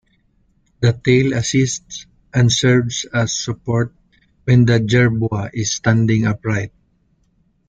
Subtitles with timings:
[0.79, 3.93] The tail assists and serves as support
[4.45, 6.71] when the jerboa is standing upright.